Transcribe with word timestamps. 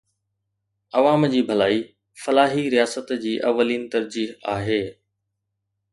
عوام 0.97 1.21
جي 1.33 1.41
ڀلائي 1.49 1.77
فلاحي 2.23 2.63
رياست 2.75 3.15
جي 3.27 3.35
اولين 3.51 3.87
ترجيح 3.97 4.35
آهي. 4.57 4.83